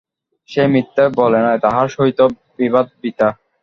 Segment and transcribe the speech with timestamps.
[0.49, 2.19] সে মিথ্যা বলে নাই, তাহার সহিত
[2.59, 3.29] বিবাদ বৃথা।